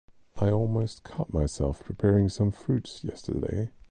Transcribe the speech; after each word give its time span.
I 0.39 0.49
almost 0.49 1.03
cut 1.03 1.31
myself 1.31 1.83
preparing 1.83 2.27
some 2.27 2.49
fruits 2.51 3.03
yesterday. 3.03 3.69